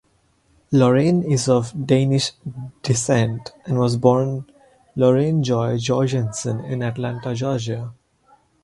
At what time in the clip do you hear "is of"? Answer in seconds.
1.21-1.75